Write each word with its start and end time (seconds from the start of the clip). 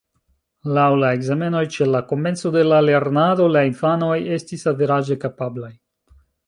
Laŭ 0.77 0.85
la 1.01 1.11
ekzamenoj 1.17 1.61
ĉe 1.75 1.87
la 1.97 2.01
komenco 2.13 2.53
de 2.57 2.65
la 2.71 2.81
lernado 2.89 3.49
la 3.59 3.65
infanoj 3.73 4.19
estis 4.39 4.69
averaĝe 4.75 5.21
kapablaj. 5.27 5.75